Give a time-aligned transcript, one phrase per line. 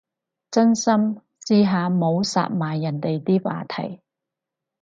[0.49, 4.01] 真心，試下唔好殺埋人哋啲話題